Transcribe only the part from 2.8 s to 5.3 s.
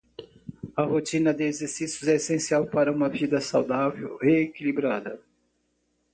uma vida saudável e equilibrada.